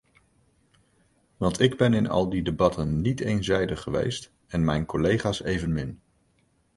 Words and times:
Want 1.37 1.59
ik 1.59 1.77
ben 1.77 1.93
in 1.93 2.09
al 2.09 2.29
die 2.29 2.43
debatten 2.43 3.01
niet 3.01 3.19
eenzijdig 3.19 3.81
geweest, 3.81 4.31
en 4.47 4.63
mijn 4.65 4.85
collega's 4.85 5.41
evenmin. 5.41 6.01